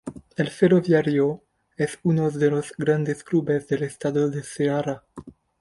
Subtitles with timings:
[0.35, 1.43] El Ferroviário
[1.77, 5.03] es uno de los tres grandes clubes del estado de Ceará.